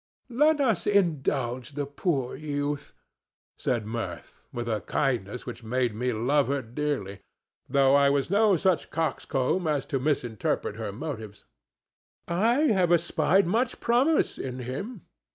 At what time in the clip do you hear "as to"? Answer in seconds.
9.67-9.99